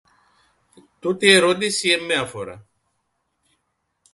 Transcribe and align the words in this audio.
Τούτη 0.99 1.25
η 1.25 1.31
ερώτηση 1.33 1.89
εν 1.89 2.03
με 2.05 2.13
αφορά. 2.13 2.65